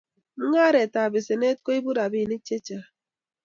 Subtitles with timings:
[0.37, 2.89] mung'aretab besenet ko ibu robinik che cahng'